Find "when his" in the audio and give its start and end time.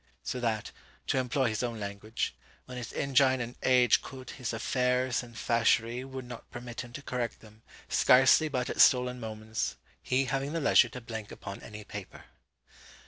2.65-2.91